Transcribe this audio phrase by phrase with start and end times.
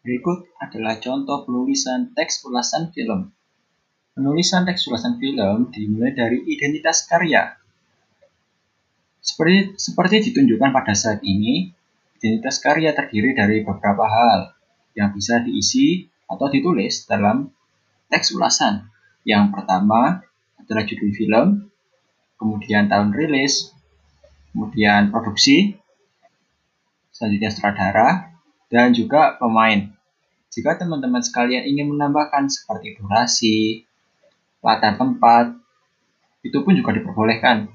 [0.00, 3.36] Berikut adalah contoh penulisan teks ulasan film.
[4.16, 7.52] Penulisan teks ulasan film dimulai dari identitas karya.
[9.20, 11.68] Seperti, seperti ditunjukkan pada saat ini,
[12.16, 14.56] identitas karya terdiri dari beberapa hal
[14.96, 17.52] yang bisa diisi atau ditulis dalam
[18.08, 18.88] teks ulasan.
[19.28, 20.24] Yang pertama
[20.56, 21.68] adalah judul film,
[22.40, 23.76] kemudian tahun rilis,
[24.56, 25.76] kemudian produksi,
[27.12, 28.39] selanjutnya sutradara,
[28.70, 29.90] dan juga pemain.
[30.50, 33.84] Jika teman-teman sekalian ingin menambahkan seperti durasi,
[34.62, 35.54] latar tempat,
[36.42, 37.70] itu pun juga diperbolehkan.